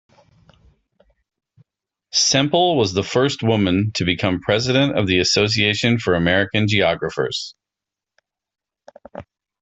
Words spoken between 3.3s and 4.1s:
woman to